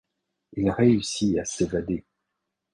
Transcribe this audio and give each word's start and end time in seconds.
Il 0.53 0.71
réussit 0.71 1.37
à 1.37 1.45
s'évader. 1.45 2.03